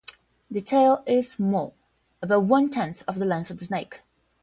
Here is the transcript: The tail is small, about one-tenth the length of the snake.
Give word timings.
The 0.49 0.61
tail 0.63 1.03
is 1.05 1.31
small, 1.33 1.75
about 2.23 2.45
one-tenth 2.45 3.03
the 3.05 3.23
length 3.23 3.51
of 3.51 3.59
the 3.59 3.65
snake. 3.65 3.99